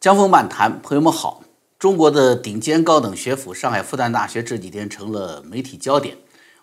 [0.00, 1.42] 江峰漫谈，朋友们好。
[1.78, 6.16] 中国的顶尖高等学府上海复旦大学这几天成了媒体焦点。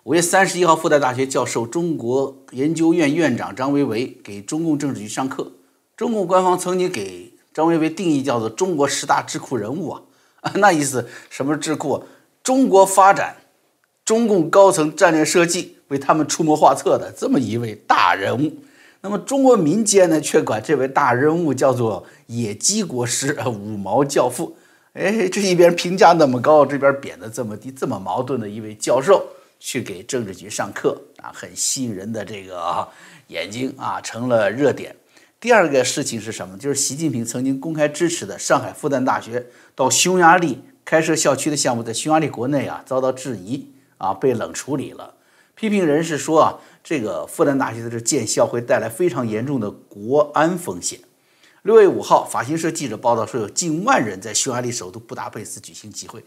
[0.06, 5.52] 五月三十一号，复旦大学教授、中国研究院院长张维为给中共政治局上课。
[5.96, 9.92] 中共官方曾经给张维为定义叫做“中国十大智库人物”
[10.42, 12.06] 啊， 那意思什么智库？
[12.42, 13.36] 中国发展、
[14.04, 18.52] 中共高层战略设计为他们出谋划策的这么一位大人物。
[19.02, 24.58] 那么中国民间呢，却管这位大人物叫做“野鸡国师”、 “五毛教父”。
[24.94, 29.24] 哎，这一边评价那么高，这边贬得这么低，这么矛盾的一位教授
[29.60, 32.88] 去给政治局上课啊，很吸引人的这个
[33.28, 34.96] 眼睛啊，成了热点。
[35.40, 36.58] 第二个事情是什么？
[36.58, 43.68] 就是习近平曾经公开支持的上海复旦大学到匈牙利开设校区的项目，在匈牙利国内啊遭到质疑
[44.00, 45.14] 啊，被冷处理了。
[45.58, 51.00] 批评人士说啊，这个复旦大学的这建校会带来非常严重的国安风险。
[51.64, 56.24] 六月五号，法新社记者报道说，有近万人在匈牙利首都布达佩斯举行集会，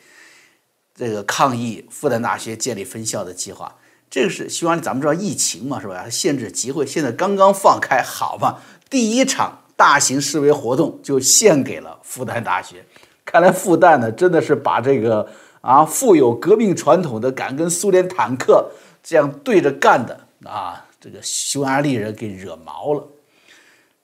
[0.96, 3.72] 这个抗议复旦大学建立分校的计划。
[4.10, 6.10] 这个是匈牙利，咱们知道疫情嘛，是吧？
[6.10, 8.58] 限制集会，现在刚刚放开，好嘛？
[8.90, 12.84] 第一场大型示威活动就献给了复旦大学。
[13.24, 18.68] 看来复旦呢，真的是把这个啊富有革命传统的、敢跟苏联坦克
[19.02, 23.06] 这样对着干的啊这个匈牙利人给惹毛了。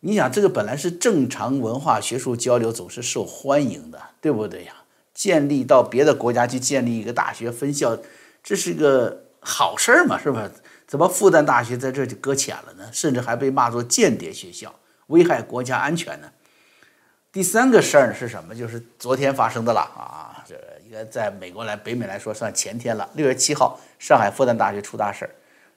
[0.00, 4.72] 你想，这个本来是正常文化学术交流，总是受欢迎的，对不对呀？
[5.14, 7.98] 建立到别的国家去建立一个大学分校，
[8.42, 10.50] 这是一个好事儿嘛，是吧？
[10.86, 12.88] 怎么复旦大学在这就搁浅了呢？
[12.92, 14.72] 甚至还被骂作间谍学校，
[15.08, 16.30] 危害国家安全呢？
[17.32, 18.54] 第三个事儿是什么？
[18.54, 20.25] 就是昨天发生的了啊！
[21.04, 23.08] 在美国来北美来说算前天了。
[23.14, 25.30] 六月七号，上海复旦大学出大事儿，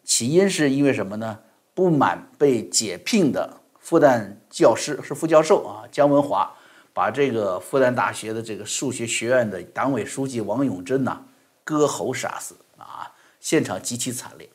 [0.04, 1.40] 起因是因为什么呢？
[1.74, 3.58] 不满被解聘的。
[3.80, 6.54] 复旦教师是副教授啊，姜文华
[6.94, 11.24] 把这个复旦大学的这个数学学院的党委书记王永珍呐
[11.64, 13.10] 割喉杀死啊，
[13.40, 14.48] 现场极其惨烈，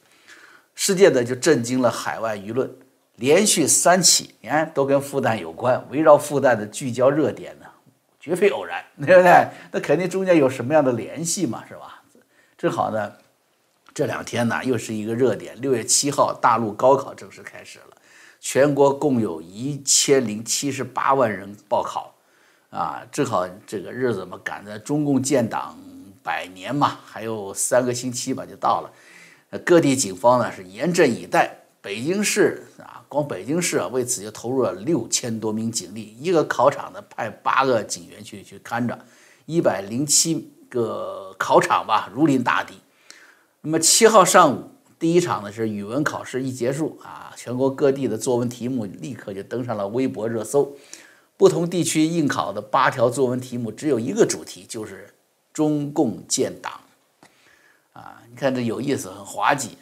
[0.75, 2.71] 事件呢就震惊了海外舆论，
[3.17, 7.67] 连续三起，你看都跟复旦有关，围绕复旦的聚焦热点呢，
[8.25, 9.49] 绝非偶然， 对不对？
[9.71, 12.03] 那肯定中间有什么样的联系嘛，是吧？
[12.57, 13.13] 正好呢，
[13.93, 17.97] 这两天呢又是一个热点，六月七号大陆高考正式开始了。
[18.41, 22.15] 全国共有一千零七十八万人报考，
[22.71, 25.79] 啊，正好这个日子嘛，赶在中共建党
[26.23, 28.91] 百年嘛，还有三个星期吧就到了。
[29.67, 38.99] 各地警方呢是严阵以待，北京市啊，光北京市啊为此就投入了六千多名警力，一个考场呢派八个警员去去看着，
[39.45, 42.73] 一百零七个考场吧如临大敌。
[43.61, 44.71] 那么七号上午。
[44.99, 50.75] 第一场呢是语文考试一结束啊，全国各地的作文题目立刻就登上了微博热搜。
[51.37, 55.13] 不同地区应考的八条作文题目只有一个主题，就是
[55.53, 56.81] 中共建党。
[57.93, 59.77] 啊，你看这有意思，很滑稽！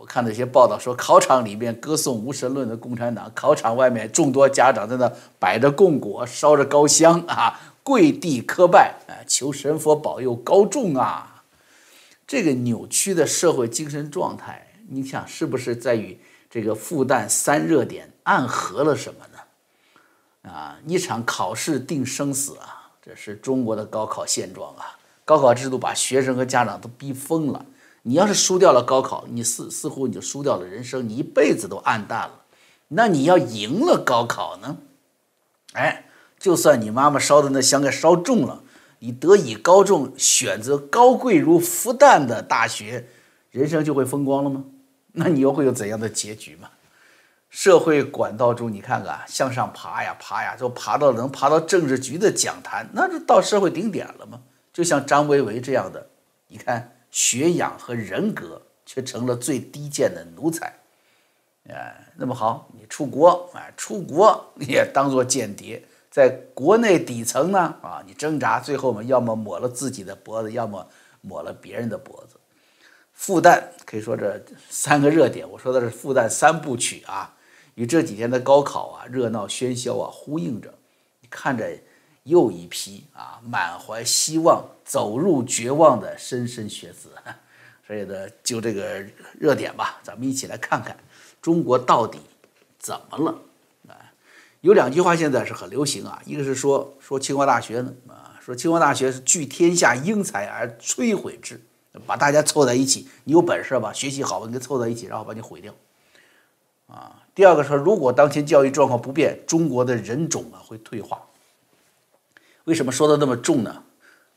[0.00, 11.44] 我看那些报道说，考场里面歌颂无神论的共产党，考场外面众多家长在那摆着供果，烧着高香啊，跪地磕拜啊，求神佛保佑高中啊。
[12.26, 16.18] 这个扭曲的社会精神状态，你想是不是在与
[16.48, 20.50] 这个复旦三热点暗合了什么呢？
[20.50, 24.96] 啊，一场考试定生死啊，这是中国的高考现状啊！
[25.26, 27.66] 高考制度把学生和家长都逼疯了。
[28.02, 32.40] 你要是输掉了高考，你似似乎你就输掉了人生，你一辈子都暗淡了。
[32.88, 34.78] 那你要赢了高考呢？
[35.74, 36.06] 哎，
[36.38, 38.62] 就算你妈妈烧的那香给烧中了。
[39.02, 43.08] 你得以高中，选择高贵如复旦的大学，
[43.50, 44.64] 人生就会风光了吗？
[45.12, 46.68] 那你又会有怎样的结局吗？
[47.48, 54.40] 社会管道中，你看看，向上爬呀爬呀，就爬到能爬到政治局的讲坛，那就到社会顶点了吗？
[54.72, 56.08] 就像张维维这样的，
[56.48, 60.72] 你看学养和人格却成了最低贱的奴才。
[61.68, 65.84] 哎，那么好，你出国，哎，出国你也当做间谍。
[66.10, 70.88] 在国内底层呢，啊，你挣扎，最后嘛，要么抹了自己的脖子，要么
[71.20, 72.36] 抹了别人的脖子。
[73.12, 77.36] 复旦可以说这三个热点，我说的是复旦三部曲啊，
[77.74, 80.74] 与这几天的高考啊热闹喧嚣啊呼应着。
[81.20, 81.70] 你看着
[82.30, 87.10] 又一批啊满怀希望走入绝望的莘莘学子，
[87.84, 89.04] 所以呢，就这个
[89.38, 90.96] 热点吧，咱们一起来看看
[91.42, 92.20] 中国到底
[92.78, 93.38] 怎么了
[93.88, 93.98] 啊。
[94.60, 101.60] 有两句话现在是很流行啊，一个是说说清华大学呢啊，说清华大学是聚天下英才而摧毁之，
[102.06, 105.74] 把大家凑在一起，你有本事吧，学习好，你给凑在一起，然后把你毁掉，
[106.86, 107.16] 啊。
[107.34, 111.22] 第二个说，如果当前教育状况不变，中国的人种啊会退化。
[112.64, 113.84] 为什么说的那么重呢？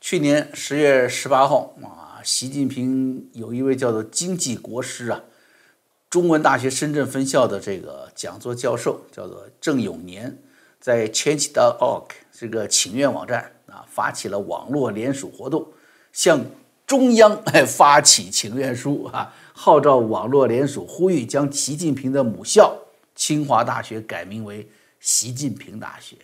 [0.00, 5.22] 去年十月十八号啊，习近平有一位叫做经济国师啊，
[6.08, 10.38] 中文大学深圳分校的这个讲座教授叫做郑永年，
[10.80, 15.68] 在 Change.org 这个请愿网站啊，发起了网络联署活动，
[16.12, 16.44] 向
[16.86, 22.74] 中央发起请愿书啊，号召网络联署，呼吁将习近平的母校
[23.14, 24.68] 清华大学改名为
[24.98, 26.16] 习近平大学。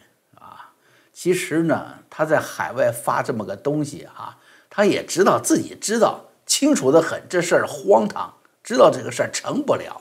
[1.21, 4.39] 其实呢，他在海外发这么个东西啊，
[4.71, 8.33] 他也知道自己知道清楚的很，这事儿荒唐。
[8.65, 10.01] 知道这个事儿成不了，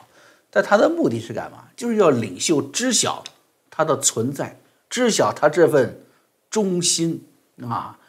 [0.50, 1.66] 但他的目的是干嘛？
[1.76, 3.22] 就是要领袖知晓
[3.70, 4.58] 他的存在，
[4.90, 6.00] 知晓他这份
[6.50, 7.22] 忠心
[7.64, 8.00] 啊。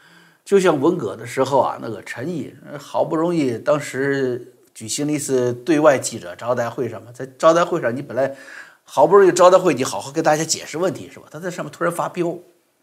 [0.45, 8.37] 就像文革的时候啊，那个陈毅好不容易当时举行了一次对外记者招待会上嘛，在招待会上你本来
[8.85, 11.27] 好不容易招待会，你好好跟大家解释问题是吧？
[11.29, 12.39] 他在上面突然发飙，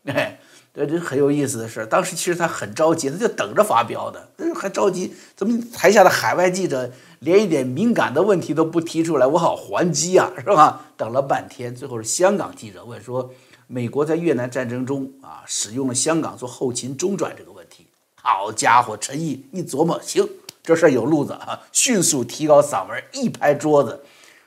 [0.14, 0.40] 哎。
[0.74, 1.84] 这这很有意思的事。
[1.88, 5.12] 当时其实他很着急，他就等着发飙的，还着急。
[5.36, 10.86] 怎么台下的海外记者连一点敏感的问题都不提出来，我好还击啊，是吧？
[10.96, 13.32] 等了半天，最后是香港记者问说
[13.66, 17.88] ：“美国在越南战争中啊，使用了香港做后勤中转这个问题。”
[18.22, 20.30] 好家伙，陈毅一琢磨，行，
[20.62, 24.04] 这事儿有路子啊，迅速提高嗓门，一拍桌子，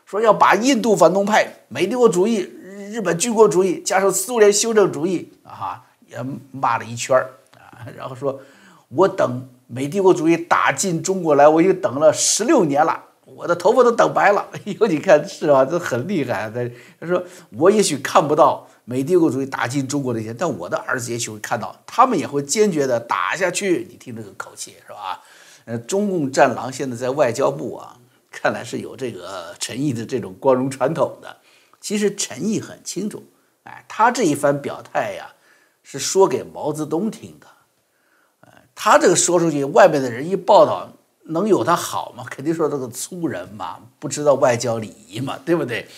[0.07, 2.49] 说要把印度反动派、美帝国主义、
[2.91, 5.85] 日本军国主义加上苏联修正主义啊。
[6.11, 6.19] 也
[6.51, 8.41] 骂了一圈儿啊，然后说
[8.91, 15.65] ：“我等美帝国主义打进中国来，我已经等了十六年了，我的头发都等白了。”哎呦，你看是吧？
[15.65, 16.51] 这很厉害。
[16.51, 17.23] 他他说
[17.57, 25.21] ：“我也许看不到美帝国主义打进中国那天，但我的儿子也许会看到，他们也会坚决的打下去。”你听这个口气是吧？
[25.67, 27.97] 呃，中共战狼现在在外交部啊，
[28.33, 31.37] 看来是有这个陈毅的这种光荣传统的。
[31.81, 33.25] 其实陈毅很清楚，
[33.65, 35.33] 哎，他这一番表态呀。
[35.83, 37.47] 是说给毛泽东听的，
[38.43, 40.89] 哎，他这个说出去，外面的人一报道，
[41.25, 42.25] 能有他好吗？
[42.31, 45.89] 肯定说这个粗人嘛，不知道外交礼仪嘛，对不对？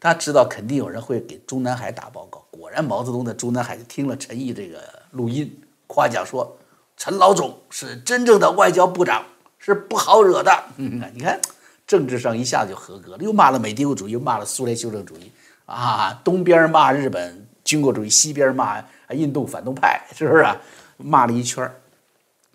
[0.00, 2.44] 他知道肯定有人会给中南海打报告。
[2.50, 5.56] 果然，毛泽东在中南海就听了陈毅这个录音，
[5.86, 6.58] 夸奖说
[6.96, 9.24] ：“陈老总是真正的外交部长，
[9.58, 11.40] 是不好惹的。”嗯，你看，
[11.86, 15.30] 政治上一下子就合格了，又骂了美帝国主义，又骂了苏联修正主义
[15.64, 18.82] 啊，东边骂日本军国主义，西边骂。
[19.10, 20.60] 印度反动派是不是啊？
[20.96, 21.80] 骂了一圈儿，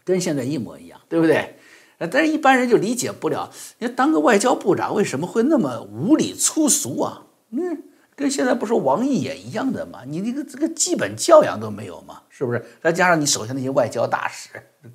[0.04, 1.56] 跟现在一模一样，对不对？
[1.98, 7.24] 但是一般人就理解不了，你当个外交部长为什么会那么无礼粗俗啊？
[7.52, 7.84] 嗯，
[8.18, 10.02] 跟现在不说王毅也一样的嘛？
[10.06, 12.62] 你这个这个基本教养都没有嘛，是不是？
[12.84, 14.50] 再加上你手下那些外交大使，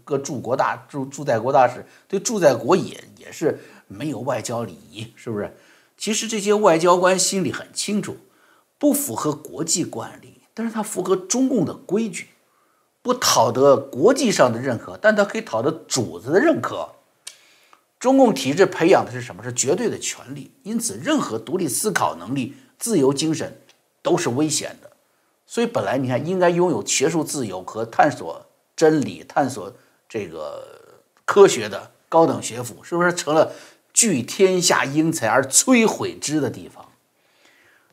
[0.05, 5.57] 各驻国大驻驻在国大使，对驻在国也也是没有外交礼仪，是不是？
[5.97, 8.17] 其实这些外交官心里很清楚，
[8.79, 10.41] 不符合国际惯例。
[10.53, 12.29] 但是他符合中共的规矩，
[13.03, 16.89] 不讨得国际上的认可，但他可以讨得主子的认可。
[17.99, 19.43] 中共体制培养的是什么？
[19.43, 23.61] 是绝对的权利，因此任何独立思考能力、自由精神
[24.03, 24.91] 都是危险的。
[25.47, 29.73] 所以本来你看应该拥有学术自由和探索真理、探索
[30.09, 30.63] 这个
[31.25, 33.53] 科学的高等学府，是不是成了
[33.97, 36.87] 聚天下英才而摧毁之的地方？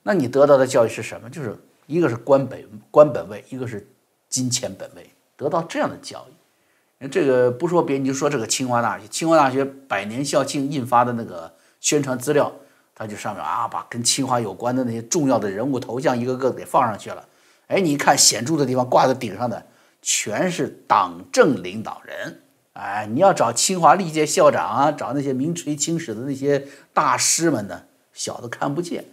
[0.03, 1.27] 那你得到的教育是什么？
[1.27, 1.57] 就是。
[1.85, 3.85] 一个是官本官本位，一个是
[4.29, 7.07] 金钱本位，得到这样的教育。
[7.09, 12.49] 这个不说别，你就说这个清华大学，清华大学百年校庆印发的那个宣传资料，
[12.95, 17.27] 它就上面啊，把跟清华有关的那些重要的人物头像一个个给放上去了。
[17.67, 19.67] 哎，你一看显著的地方挂在顶上的
[20.01, 22.41] 全是党政领导人。
[22.73, 29.05] 哎，你要找清华历届校长啊，找那些名垂青史的那些大师们呢，小的看不见。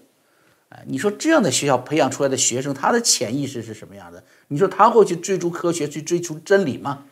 [0.71, 4.25] 哎，你说这样的学校培养出来的学生，他的潜意识是什么样的？
[4.49, 7.05] 你说他会去追逐科学，去追求真理吗？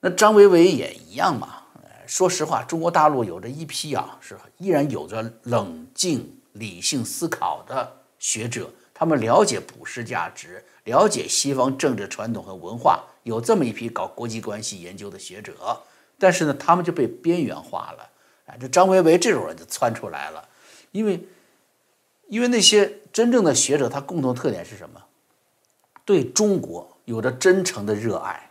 [0.00, 1.62] 那张维为也一样嘛。
[2.06, 15.82] 说实话，中国大陆有着一批啊，是依然有着冷静理性思考的学者，他们了解普世价值，了解西方政治传统和文化，有这么一批搞国际关系研究的学者。
[16.18, 18.10] 但是呢，他们就被边缘化了。
[18.46, 20.48] 哎，这张维为这种人就窜出来了，
[20.90, 21.28] 因为。
[22.28, 25.00] 因为那些真正的学者，他共同特点是什么？
[26.04, 28.50] 对中国有着真诚的热爱，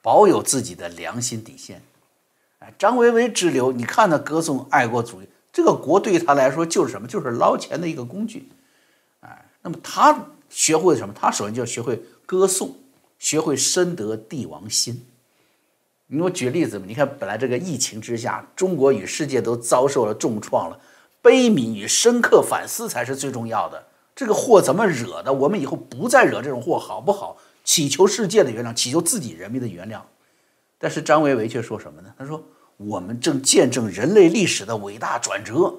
[0.00, 1.82] 保有自己的良心底线。
[2.60, 7.08] 哎，张维为之流，你看他歌颂爱国主义，这个国对于他来说就是什么？
[7.08, 8.48] 就是捞钱的一个工具。
[9.18, 11.12] 哎，那么他学会什么？
[11.12, 12.76] 他首先就要学会歌颂，
[13.18, 15.04] 学会深得帝王心。
[16.06, 16.84] 你给我举例子嘛？
[16.86, 20.78] 你看，本来这个疫情之下，中国与世界都遭受了重创了。
[21.20, 23.84] 悲悯与深刻反思才是最重要的。
[24.14, 25.32] 这个祸怎么惹的？
[25.32, 27.36] 我们以后不再惹这种祸，好不好？
[27.64, 30.00] 祈求世界的原谅，祈求自己人民的原谅。
[30.78, 32.14] 但是张维为却说什么呢？
[32.16, 32.44] 他说
[32.76, 35.74] ：“我们正见证人类历史的伟大转折，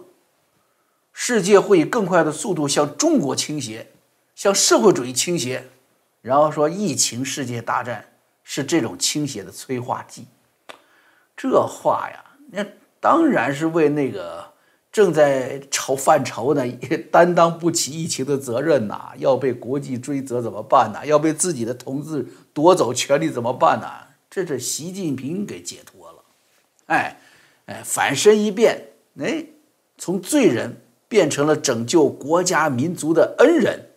[1.13, 3.91] 世界会以更快的速度向中国倾斜，
[4.35, 5.63] 向社会主义倾斜。”
[6.21, 8.13] 然后说：“疫情世界大战
[8.43, 10.27] 是这种倾斜的催化剂。”
[11.35, 12.63] 这话呀，那
[12.99, 14.53] 当然是为那个。
[14.91, 16.65] 正在愁犯愁呢，
[17.11, 21.05] 担当不起疫情的责任呐，要被国际追责怎么办呢？
[21.05, 23.85] 要被自己的同志夺走权利怎么办呢？
[24.29, 26.23] 这是习近平给解脱了，
[26.85, 27.19] 哎，
[27.65, 28.85] 哎，反身一变，
[29.19, 29.45] 哎，
[29.97, 30.77] 从罪人
[31.09, 33.89] 变成了拯救国家民族的恩人，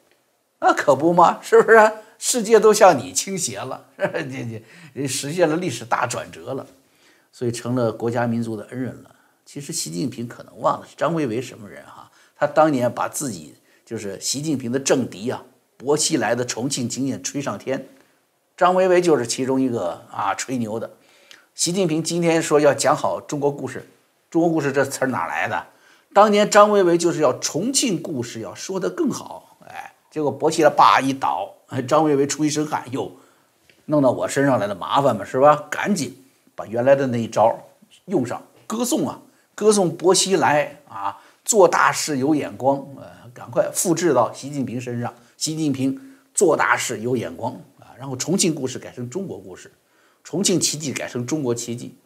[0.60, 1.38] 那可不吗？
[1.42, 1.92] 是不是？
[2.18, 3.86] 世界都向你倾斜了，
[4.26, 4.62] 你
[4.94, 6.66] 你实现了历史大转折了，
[7.30, 9.14] 所以成了国家民族的恩人了。
[9.46, 13.54] 其实习近平可能忘了张维为什么人哈，他当年把自己
[13.86, 15.42] 就是习近平的政敌啊，
[15.76, 17.88] 薄熙来的重庆经验吹上天，
[18.56, 20.90] 张维为就是其中一个啊吹牛的。
[21.54, 23.88] 习近平今天说要讲好中国故事，
[24.28, 25.66] 中国故事这词儿哪来的？
[26.12, 29.47] 当年张维为就是要重庆故事要说得更好，
[30.10, 31.54] 结果薄熙来叭一倒，
[31.86, 33.12] 张维为出一身汗，哟，
[33.86, 35.56] 弄到我身上来了麻烦嘛，是吧？
[35.70, 36.16] 赶紧
[36.54, 37.58] 把原来的那一招
[38.06, 39.20] 用上，歌颂啊。
[39.54, 45.12] 歌颂薄熙来啊，做大事有眼光，呃，赶快复制到习近平身上。
[45.36, 46.00] 习近平
[46.32, 49.72] 做大事有眼光啊，然后重庆故事改成中国故事，
[50.22, 51.96] 重庆奇迹改成中国奇迹，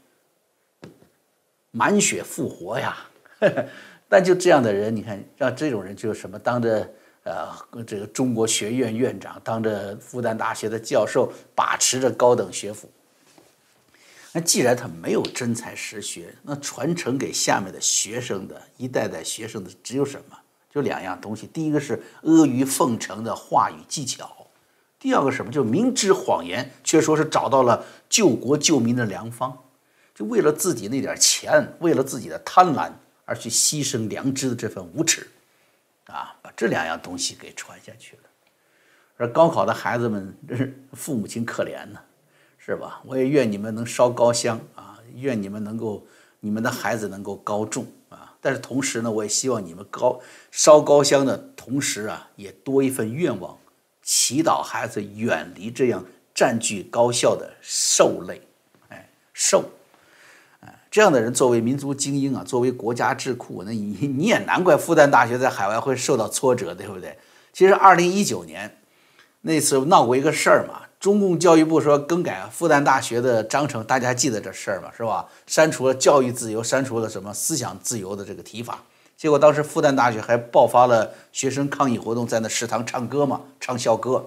[1.71, 2.97] 满血复活呀！
[4.09, 6.91] 但就这样的人，你看，让这种人就是什么，当着
[7.25, 7.51] 呃
[7.87, 12.91] 这个中国学院院长，当着复旦大学的教授，把持着高等学府。
[14.33, 20.39] 那既然他没有真才实学，那传承给下面的学生的一代代学生的只有什么？
[20.71, 21.47] 就两样东西。
[21.47, 24.47] 第一个是阿谀奉承的话语技巧，
[24.99, 25.53] 第二个什么？
[25.53, 29.55] 就明知谎言却说是找到了救国救民的良方，
[30.15, 32.91] 就为了自己那点钱，为了自己的贪婪
[33.27, 35.29] 而去牺牲良知的这份无耻，
[36.07, 38.23] 啊，把这两样东西给传下去了。
[39.17, 42.01] 而高考的孩子们，这是父母亲可怜呢。
[42.65, 43.03] 是吧？
[43.05, 46.07] 我也愿你们能烧高香啊，愿你们能够，
[46.39, 48.37] 你们的孩子能够高中啊。
[48.41, 50.21] 但是同时呢，我也希望你们高
[50.53, 53.59] 烧高香的同时啊，也多一份愿望，
[54.01, 58.41] 祈祷孩子远离这样占据高校的兽类。
[58.91, 59.65] 哎，兽，
[60.93, 67.17] 这样的人作为民族精英啊，作为国家智库，那你你也难怪复旦大学在海外会受到挫折，对不对？
[67.51, 68.77] 其实二零一九年
[69.41, 70.83] 那次闹过一个事儿嘛。
[71.01, 74.91] 中共教育部说更改复旦大学的章程，大家记得这事儿吗？
[74.95, 75.27] 是吧？
[75.47, 78.79] 删除了教育自由，删除了什么思想自由的这个提法。
[79.17, 84.27] 结果当时复旦大学还爆发了学生抗议活动，在那食堂唱歌嘛，唱校歌。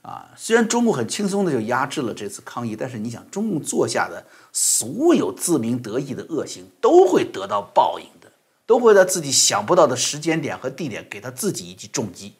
[0.00, 4.24] 啊，虽然中共很轻松的就压制了这次抗议，但是你想，中共做下的
[4.60, 8.28] 所有自鸣得意的恶行，都会得到报应的，
[8.66, 12.34] 都会在自己想不到的时间点和地点给他自己一记重击。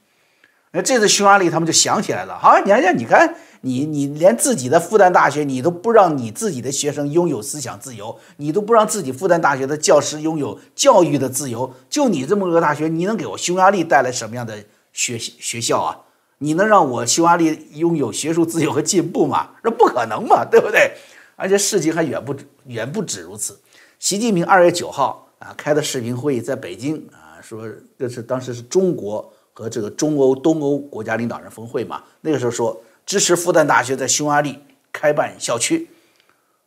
[0.72, 3.37] 那这次匈牙利他们就想起来了，好，你看，你看。
[3.62, 15.98] 你你连自己的复旦大学你都不让你自己的学生拥有思想自由，你都不让自己复旦大学的教师拥有教育的自由，就你这么个大学，你能给我匈牙利带来什么样的学学校啊？
[16.38, 19.48] 你能让我匈牙利拥有学术自由和进步吗？
[19.64, 20.92] 那不可能嘛，对不对？
[21.38, 22.35] 而且事情还远不
[22.66, 23.59] 远不止如此。
[23.99, 27.66] 习近平二月九号啊开的视频会议，在北京啊说
[27.99, 32.78] 这是当时是中国和这个中欧、东欧国家领导人峰会嘛，那个时候说。
[33.09, 34.59] 支持复旦大学在匈牙利
[34.92, 35.88] 开办校区，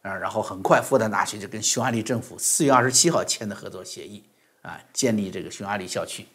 [0.01, 4.23] 啊，然后很快复旦大学就跟匈牙利政府四月二十七号签的合作协议，
[4.63, 6.25] 啊，建立这个匈牙利校区，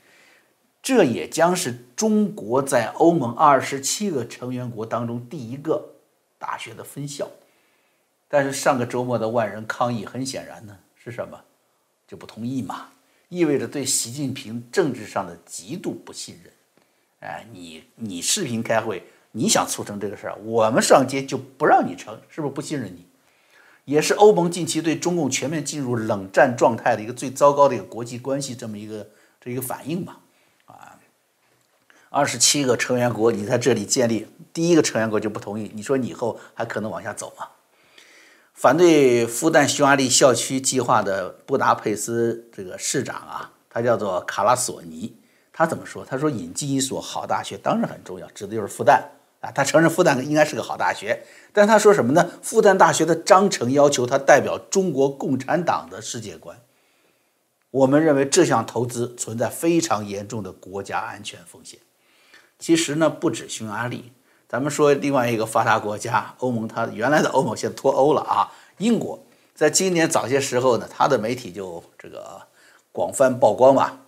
[0.80, 5.84] 这也将是中国在欧盟二十七个成员国当中第一个
[6.38, 7.28] 大学的分校。
[8.28, 11.40] 但是上个周末的万人抗议，很显然呢是什么？
[12.06, 12.88] 就不同意嘛，
[13.28, 16.52] 意味着对习近平政治上的极度不信任。
[17.20, 19.02] 哎，你你视频开会。
[19.32, 23.04] 你想促成这个事儿，我们上街就不让你成，是不是不信任你？
[23.84, 29.06] 也是欧盟近期对中共全面进入冷战状态的一个最糟糕的一个国际关系这么一个
[29.38, 30.20] 这一个反应吧？
[30.64, 30.98] 啊，
[32.08, 37.46] 二十七个成员国你在这里建立，第一个成员国就不同意，你说你以后还可能往下走吗？
[38.56, 45.14] 反对复旦匈牙利校区计划的布达佩斯这个市长啊，他叫做卡拉索尼，
[45.52, 46.02] 他怎么说？
[46.06, 49.02] 他说引进一所好大学当然很重要，指的就是复旦。
[49.40, 51.22] 啊，他承认复旦应该是个好大学，
[51.52, 52.30] 但他说什么呢？
[52.40, 56.58] 复旦大学的章程要求他代表中国共产党的世界观。
[57.70, 61.78] 我们认为这项投资存在非常严重的国家安全风险。
[62.58, 64.12] 其实呢，不止匈牙利，
[64.48, 68.52] 咱们说另外一个发达国家欧盟，它原来的欧盟现在脱欧了啊。
[68.78, 69.18] 英国
[69.54, 72.42] 在今年早些时候呢，它的媒体就这个
[72.92, 74.00] 广泛曝光吧。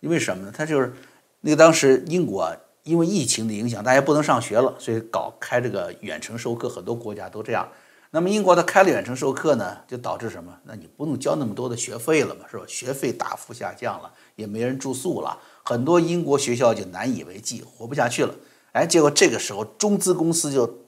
[0.00, 0.52] 因为什么呢？
[0.54, 0.92] 它就是
[1.40, 7.68] 那个当时英国，因为疫情的影响，大家不能上学了，所以搞开这个远程授课，很多国家都这样。
[8.10, 10.52] 那么英国它开了远程授课呢，就导致什么？
[10.64, 12.64] 那你不用交那么多的学费了嘛，是吧？
[12.66, 18.34] 学费大幅下降了，也没人住宿了，很多英国学校就难以为继，活不下去了。
[18.76, 20.80] 哎，结果这个时候中资公司就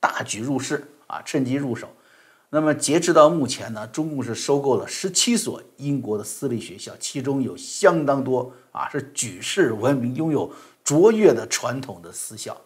[0.00, 1.88] 大举入市啊，趁机入手。
[2.48, 12.60] 那么截止到目前呢，中共是收购了十七所英国的私立学校，其中有相当多啊是举世闻名、拥有卓越的传统的私校，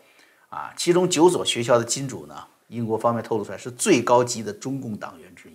[0.49, 2.35] 啊，其中九所学校的金主呢，
[2.69, 5.53] 英国方面透露出来是最高级的中共党员之一。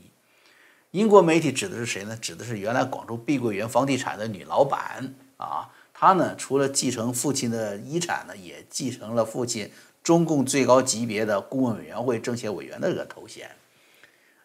[0.92, 2.16] 英国媒体指的是谁呢？
[2.16, 5.68] 指的是原来广州碧桂园房地产的女老板啊。
[6.02, 9.70] 他呢，除了继承父亲的遗产呢，也继承了父亲
[10.02, 13.52] 中共最高级别的顾问委员会政协委员的这个头衔。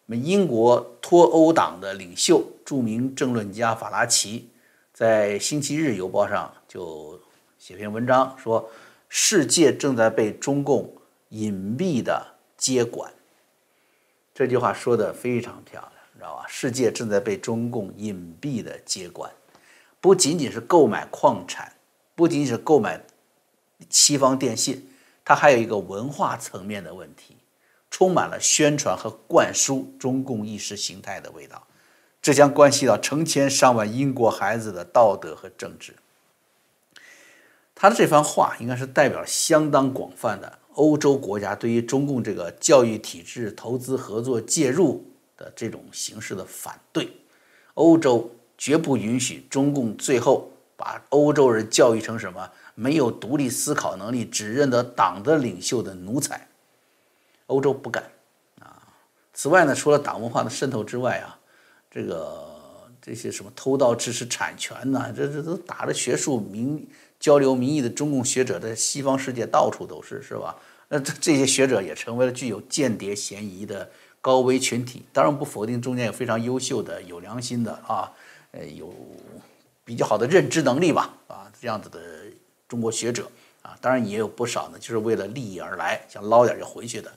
[0.05, 4.49] 那么，英国脱欧党的领袖、著名政论家法拉奇，
[4.93, 7.17] 在《星期日邮报》上就
[7.57, 8.69] 写篇文章说
[9.07, 10.93] ：“世界正在被中共
[11.29, 13.09] 隐蔽的接管。”
[14.35, 16.45] 这句话说的非常漂亮，知道吧？
[16.49, 19.31] 世界正在被中共隐蔽的接管。
[20.05, 21.73] 不仅仅是购买矿产，
[22.13, 23.03] 不仅仅是购买
[23.89, 24.87] 西方电信，
[25.23, 27.37] 它还有一个文化层面的问题，
[27.89, 31.65] 充满了宣传和灌输中共意识形态的味道，
[32.21, 35.95] 这将关系到成千上万英国孩子的道德和政治。
[37.73, 45.03] 他的这番话应该是代表相当广泛的欧洲国家对于中共这个教育体制、投资合作介入
[45.35, 47.09] 的这种形式的反对，
[47.73, 48.29] 欧洲。
[48.65, 56.47] 绝不允许中共最后把欧洲人教育成什么没有独立思考能力、只认得党的领袖的奴才。
[57.45, 58.05] 欧洲不敢
[58.59, 58.81] 啊！
[59.35, 61.37] 此外呢，除了党文化的渗透之外啊，
[61.91, 62.43] 这个
[62.99, 66.87] 这些什么偷盗知识产权呐，这这都打着学术名
[67.19, 70.55] 交流名义的中共学者，在西方世界到处都是，是吧？
[70.89, 73.87] 那这这些学者也成为了具有间谍嫌疑的
[74.19, 75.05] 高危群体。
[75.13, 78.11] 当然不否定中间有非常优秀的、有良心的啊。
[78.57, 78.93] 呃，有
[79.83, 81.99] 比较好的认知能力吧，啊，这样子的
[82.69, 83.29] 中国学者
[83.61, 87.11] 啊，当然也有不少呢，就是为了利益而来，想捞点就回去的，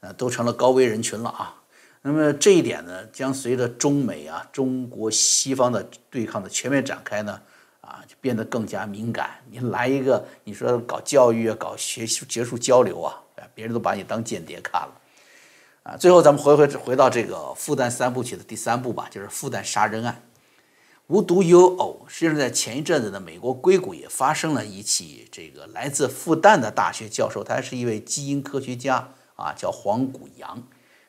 [0.00, 1.54] 呃，都成了高危人群了啊。
[2.00, 7.38] 那么这一点呢，将随着中美啊、中国西方的对抗的全面展开呢，
[7.82, 9.30] 啊，就变得更加敏感。
[9.50, 13.20] 你来一个，你说搞教育啊、搞学术学术交流啊，
[13.54, 14.94] 别人都把你当间谍看了，
[15.82, 15.96] 啊。
[15.98, 20.22] 最后咱们回回回到这个复旦三部曲的第三部吧，就是复旦杀人案。
[21.08, 30.62] 无独有偶，实际上在前一阵子呢，美国硅谷也发生了一起这个来自复旦的大学教授，他是一位基因科学家啊，叫黄谷阳，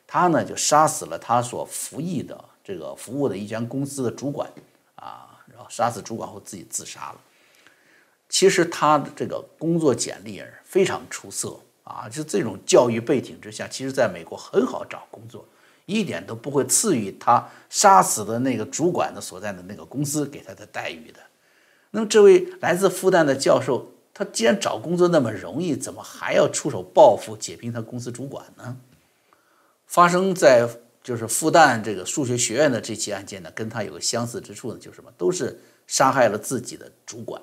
[0.06, 4.50] 他呢就杀死了他所服役的这个服务的一家公司的主管
[4.94, 7.20] 啊，然后杀死主管后自己自杀了。
[8.30, 15.46] 其实他的这个工作简历非常出色啊，就这种教育背景之下，其实在美国很好找工作。
[15.90, 21.18] 一点都不会赐予他杀死的那个主管的所在的那个公司给他的待遇的。
[21.90, 28.76] 那么，这位来自复旦的教授，他既然找工作那么容易，怎么还要出手报复解聘他公司主管呢？
[29.86, 30.68] 发生在
[31.02, 37.42] 就是复旦这个数学学院的这起案件呢，跟他有个相似之处呢，就是什么，都是杀害了自己的主管。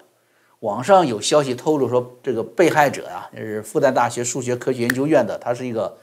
[0.62, 5.98] 网上有消息透露说，这个被害者啊，是复旦大学数学科学研究院的，他是一个。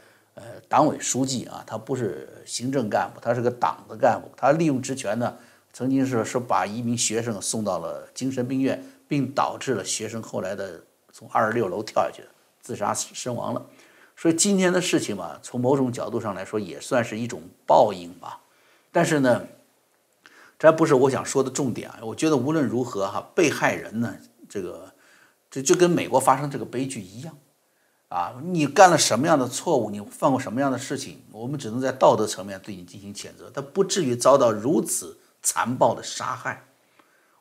[0.74, 4.28] 党委书记啊，他不是行政干部，他是个党的干部。
[4.37, 5.32] 他利用职权呢，
[5.72, 10.82] 曾经是是把一名学生送到了精神病院，并导致了学生后来的
[11.12, 12.24] 从二十六楼跳下去
[12.60, 13.64] 自杀身亡了。
[14.16, 18.40] 所以今天的事情嘛，从某种角度上来说，也算是一种报应吧。
[18.90, 19.46] 但是呢，
[20.58, 22.00] 这不是我想说的重点啊。
[22.02, 24.16] 我觉得无论如何哈，被害人呢，
[24.48, 24.92] 这个
[25.48, 27.38] 这就跟美国发生这个悲剧一样。
[28.08, 29.90] 啊，你干了什么样的错误？
[29.90, 31.22] 你犯过什么样的事情？
[31.32, 36.64] 我们只能在道德层面对你进行谴责，但不至于遭到如此残暴的杀害。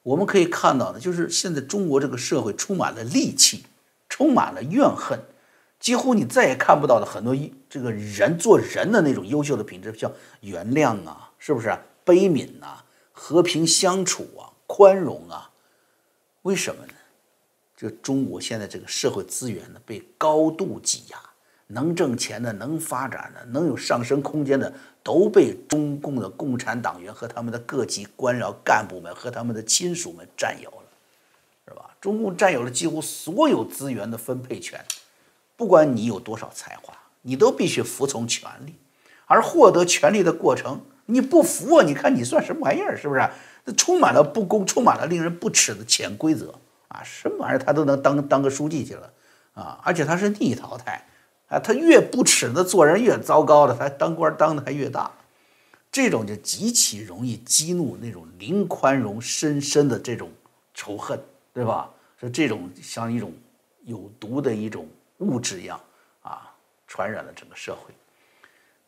[0.01, 3.65] 我们可以看到的，就是现在中国这个社会充满了戾气，
[4.09, 5.19] 充满了怨恨，
[5.79, 7.35] 几乎你再也看不到的很多
[7.69, 11.77] 这个人做人的那种优秀的品质，像原谅啊，是不是？
[12.05, 15.51] 悲悯呐，和平相处啊，宽容啊，
[16.41, 16.92] 为什么呢？
[17.75, 21.17] 就中国现在这个社会资源呢，被高度挤压，
[21.67, 30.83] 能挣钱的、能发展的、能有上升空间的，都被中共的共产党员和他们的各级官僚干部们和他们的亲属们占有了，
[31.67, 31.95] 是吧？
[31.99, 34.83] 中共占有了几乎所有资源的分配权，
[35.55, 38.75] 不管你有多少才华，你都必须服从权力。
[39.25, 41.83] 而获得权力的过程，你不服啊？
[41.83, 42.95] 你看你算什么玩意儿？
[42.95, 43.27] 是不是？
[43.65, 46.53] 那充满了不公，充满了令人不耻的潜规则
[46.93, 47.03] 啊！
[47.03, 49.11] 什么玩意儿他都能当当个书记去了
[49.53, 49.79] 啊！
[49.83, 51.05] 而且他是逆淘汰
[51.47, 51.59] 啊！
[51.59, 55.11] 他越不耻的做人越糟糕的，他当官当的还越大。
[55.91, 60.31] 这种就极其容易激怒那种零宽容、深深的这种
[60.73, 61.19] 仇恨，
[61.53, 61.89] 对吧？
[62.19, 63.33] 是这种像一种
[63.83, 65.79] 有毒的一种物质一样
[66.21, 66.55] 啊，
[66.87, 67.93] 传染了整个社会。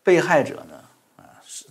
[0.02, 0.84] 被害者呢，
[1.18, 1.26] 啊，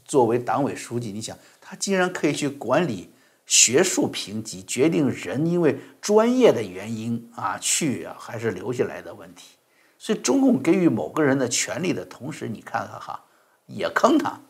[0.04, 3.10] 作为党委书记，你想他竟然可以去管理
[3.46, 9.56] 学术评级，决定人因为专业的原因啊去啊还是留下来的问题。
[9.98, 13.24] 所以中共给予某个人的权利的同时，你看看哈，
[13.66, 14.40] 也坑他。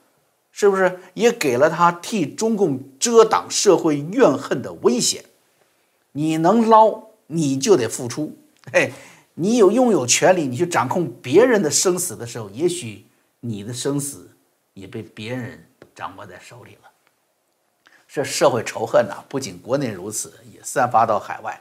[0.57, 5.25] 是不是也给了他替中共遮挡社会怨恨的危险？
[6.13, 8.39] 你能捞，你就得付出。
[8.73, 8.93] 嘿，
[9.35, 13.05] 你有拥有权利，你去掌控别人的生死的时候，也许
[13.41, 14.31] 你的生死
[14.75, 16.84] 也被别人掌握在手里了。
[18.15, 21.61] 这社会仇恨呐，不仅国内如此，也散发到海外。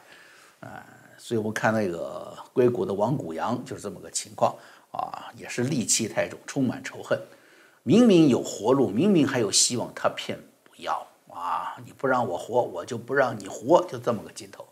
[0.59, 0.69] 呃，
[1.17, 4.55] 所以我们看那个硅谷的王谷阳就是这么个情况
[4.91, 7.19] 啊，也是戾气太重，充满仇恨。
[7.81, 11.75] 明明有活路，明明还有希望，他偏不要啊！
[11.83, 14.63] 你不让我活，我就不让你活，就这么个劲头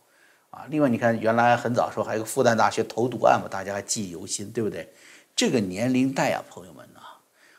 [0.52, 0.68] 啊！
[0.70, 4.94] 另外，你看，原来很早说还有个复旦大学投毒案嘛，大家还记忆犹新，对不对？
[5.36, 7.00] 这个年龄代啊，朋友们呐，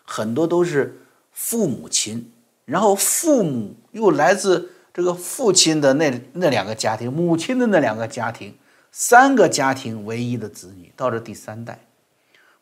[0.05, 0.97] 很多都是
[1.33, 2.33] 父母亲，
[2.65, 8.55] 然后父母又来自这个父亲的那那两个家庭，母亲的那两个家庭，
[8.91, 11.79] 三个家庭唯一的子女，到这第三代，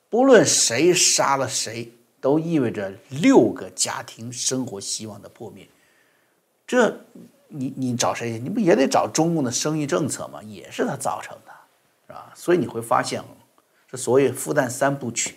[0.08, 1.92] 不论谁杀了谁。
[2.22, 5.66] 都意味着六个家庭生活希望的破灭，
[6.66, 6.94] 这
[7.48, 8.38] 你你找谁？
[8.38, 10.38] 你不也得找中共的生育政策吗？
[10.42, 11.52] 也是他造成的，
[12.06, 12.30] 是吧？
[12.34, 13.24] 所以你会发现，
[13.90, 15.36] 这所谓复旦三部曲，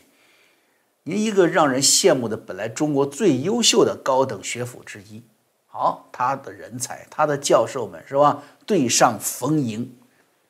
[1.04, 5.22] 一个让人羡慕的本来中国最优秀的高等学府之一，
[5.68, 8.44] 好，他的人才，他的教授们是吧？
[8.66, 9.96] 对上逢迎，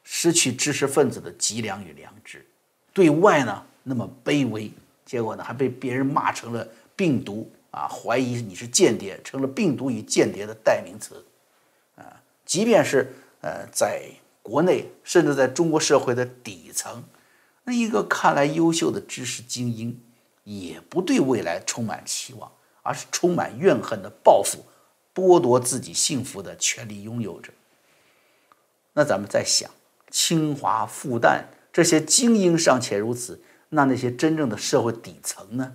[0.03, 2.45] 失去知识分子的脊梁与良知，
[2.93, 4.71] 对外呢那么卑微。
[5.05, 7.87] 结果呢，还被别人骂成了病毒啊！
[7.87, 11.23] 怀疑你是间谍，成了病毒与间谍的代名词
[11.95, 12.21] 啊！
[12.45, 14.03] 即便是呃，在
[14.41, 17.03] 国内，甚至在中国社会的底层，
[17.65, 19.99] 那一个看来优秀的知识精英，
[20.43, 22.51] 也不对未来充满期望，
[22.81, 24.65] 而是充满怨恨的报复，
[25.13, 27.51] 剥夺自己幸福的权利拥有者。
[28.93, 29.69] 那咱们在想，
[30.09, 33.41] 清华、复旦这些精英尚且如此。
[33.69, 35.73] 那那些真正的社会底层呢？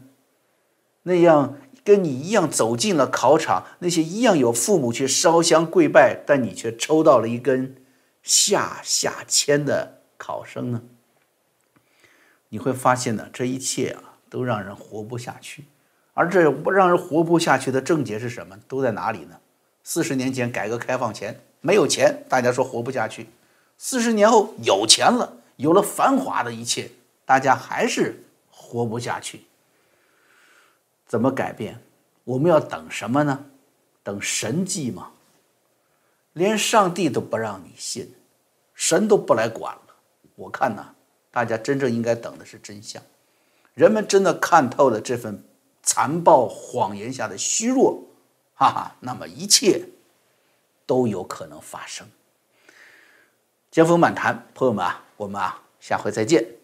[1.03, 7.83] 那样跟你一样走进了考场，那些一样有父母去烧香跪拜，但你却抽到了一根
[8.23, 10.83] 下下签的考生呢？
[12.51, 15.65] 你会发现呢，这一切啊，都让人活不下去。
[16.15, 18.59] 而这让人活不下去的症结是什么？
[18.67, 19.39] 都在哪里呢？
[19.85, 23.25] 四十年前改革开放前没有钱，大家说活不下去；
[23.77, 26.91] 四十年后有钱了，有了繁华的一切。
[27.25, 29.43] 大家还是活不下去，
[31.07, 31.79] 怎么改变？
[32.25, 33.45] 我们要等什么呢？
[34.03, 35.11] 等神迹吗？
[36.33, 38.15] 连上帝都不让你信，
[38.75, 39.95] 神都不来管了。
[40.37, 40.95] 我看呢，
[41.31, 43.03] 大家真正应该等的是真相。
[43.79, 45.45] 人们真的看透了这份
[45.85, 48.03] 残暴谎言下的虚弱，
[48.57, 49.91] 哈哈，那么一切
[50.85, 52.05] 都有可能发生。
[53.71, 56.58] 江峰满谈，朋友们啊，我们啊，下回再见。